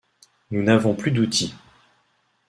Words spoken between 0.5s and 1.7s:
n’avons plus d’outils.